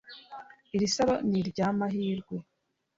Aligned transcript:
iri 0.75 0.87
saro 0.93 1.15
nirya 1.29 1.67
mahirwe 1.77 2.35